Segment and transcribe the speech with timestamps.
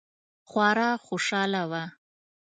[0.49, 1.83] خورا خوشحاله وه.